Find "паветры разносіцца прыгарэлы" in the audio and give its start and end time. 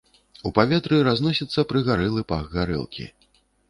0.59-2.21